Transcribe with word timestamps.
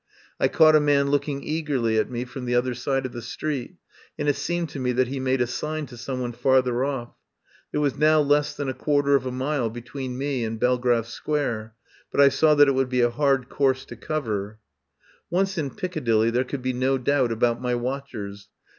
I 0.39 0.47
caught 0.47 0.75
a 0.75 0.79
man 0.79 1.11
looking 1.11 1.43
eagerly 1.43 1.99
at 1.99 2.09
me 2.09 2.25
from 2.25 2.45
the 2.45 2.55
other 2.55 2.73
side 2.73 3.05
of 3.05 3.11
the 3.11 3.21
street, 3.21 3.75
and 4.17 4.27
it 4.27 4.35
seemed 4.35 4.69
to 4.69 4.79
me 4.79 4.93
that 4.93 5.09
he 5.09 5.19
made 5.19 5.41
a 5.41 5.45
sign 5.45 5.85
to 5.85 5.95
someone 5.95 6.31
farther 6.31 6.83
off. 6.83 7.13
There 7.71 7.81
was 7.81 7.95
now 7.99 8.19
less 8.19 8.55
than 8.55 8.67
a 8.67 8.73
quarter 8.73 9.13
of 9.13 9.27
a 9.27 9.31
mile 9.31 9.69
between 9.69 10.17
me 10.17 10.43
and 10.43 10.59
Belgrave 10.59 11.05
Square, 11.05 11.75
but 12.11 12.19
I 12.19 12.29
saw 12.29 12.55
that 12.55 12.67
it 12.67 12.71
would 12.73 12.89
be 12.89 13.01
a 13.01 13.11
hard 13.11 13.47
course 13.47 13.85
to 13.85 13.95
cover. 13.95 14.57
Once 15.29 15.55
in 15.59 15.69
Piccadilly 15.69 16.31
there 16.31 16.45
could 16.45 16.63
be 16.63 16.73
no 16.73 16.97
doubt 16.97 17.31
about 17.31 17.61
my 17.61 17.75
watchers. 17.75 18.49